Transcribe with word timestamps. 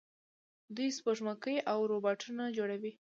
دوی 0.75 0.89
سپوږمکۍ 0.97 1.57
او 1.71 1.77
روباټونه 1.91 2.43
جوړوي. 2.57 2.91